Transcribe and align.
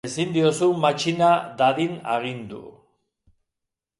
Ezin 0.07 0.29
diozu 0.35 0.69
matxina 0.85 1.27
dadin 1.59 1.93
agindu. 2.13 2.63